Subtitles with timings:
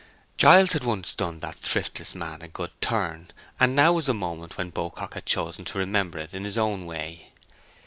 [0.35, 3.27] Giles had once done that thriftless man a good turn,
[3.59, 6.87] and now was the moment when Beaucock had chosen to remember it in his own
[6.87, 7.33] way.